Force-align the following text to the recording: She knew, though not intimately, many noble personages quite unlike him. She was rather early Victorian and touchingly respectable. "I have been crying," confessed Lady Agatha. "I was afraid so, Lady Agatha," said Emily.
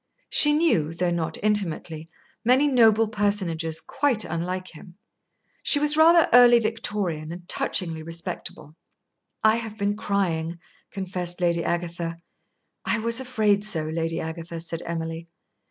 She 0.31 0.53
knew, 0.53 0.95
though 0.95 1.11
not 1.11 1.37
intimately, 1.43 2.09
many 2.43 2.67
noble 2.67 3.07
personages 3.07 3.79
quite 3.79 4.25
unlike 4.25 4.69
him. 4.69 4.95
She 5.61 5.77
was 5.77 5.95
rather 5.95 6.27
early 6.33 6.57
Victorian 6.57 7.31
and 7.31 7.47
touchingly 7.47 8.01
respectable. 8.01 8.73
"I 9.43 9.57
have 9.57 9.77
been 9.77 9.95
crying," 9.95 10.57
confessed 10.89 11.39
Lady 11.39 11.63
Agatha. 11.63 12.17
"I 12.83 12.97
was 12.97 13.19
afraid 13.19 13.63
so, 13.63 13.83
Lady 13.89 14.19
Agatha," 14.19 14.59
said 14.59 14.81
Emily. 14.87 15.27